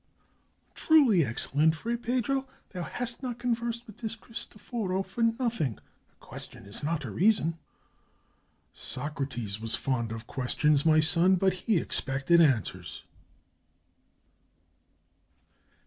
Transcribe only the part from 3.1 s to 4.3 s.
not con versed with this